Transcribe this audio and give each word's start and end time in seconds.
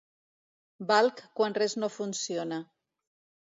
Valc 0.93 1.21
quan 1.41 1.59
res 1.59 1.77
no 1.85 1.93
funciona. 1.99 2.61